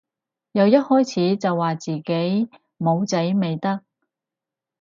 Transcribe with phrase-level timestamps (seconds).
[0.53, 3.81] 由一開始就話自己冇仔咪得